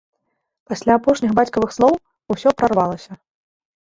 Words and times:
Пасля 0.69 0.95
апошніх 1.01 1.31
бацькавых 1.39 1.75
слоў 1.77 1.93
усё 2.37 2.49
прарвалася. 2.63 3.11